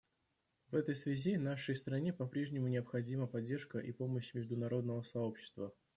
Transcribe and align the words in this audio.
В 0.71 0.75
этой 0.75 0.95
связи 0.95 1.37
нашей 1.37 1.75
стране 1.75 2.11
по-прежнему 2.11 2.67
необходима 2.67 3.27
поддержка 3.27 3.77
и 3.77 3.91
помощь 3.91 4.33
международного 4.33 5.03
сообщества. 5.03 5.75